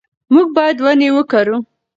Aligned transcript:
موږ 0.33 0.47
باید 0.55 0.77
ونې 0.85 1.09
وکرو. 1.15 1.57